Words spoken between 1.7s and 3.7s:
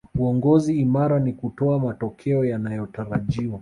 matokeo yanayotarajiwa